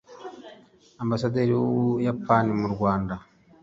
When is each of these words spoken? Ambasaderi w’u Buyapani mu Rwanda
Ambasaderi 1.03 1.51
w’u 1.59 1.67
Buyapani 1.91 2.51
mu 2.61 2.67
Rwanda 2.73 3.15